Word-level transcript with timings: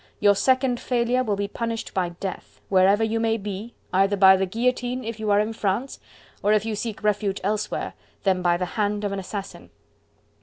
Your 0.19 0.33
second 0.33 0.79
failure 0.79 1.23
will 1.23 1.35
be 1.35 1.47
punished 1.47 1.93
by 1.93 2.09
death, 2.09 2.59
wherever 2.69 3.03
you 3.03 3.19
may 3.19 3.37
be, 3.37 3.75
either 3.93 4.17
by 4.17 4.35
the 4.35 4.47
guillotine, 4.47 5.03
if 5.03 5.19
you 5.19 5.29
are 5.29 5.39
in 5.39 5.53
France, 5.53 5.99
or 6.41 6.53
if 6.53 6.65
you 6.65 6.73
seek 6.75 7.03
refuge 7.03 7.39
elsewhere, 7.43 7.93
then 8.23 8.41
by 8.41 8.57
the 8.57 8.65
hand 8.65 9.03
of 9.03 9.11
an 9.11 9.19
assassin. 9.19 9.69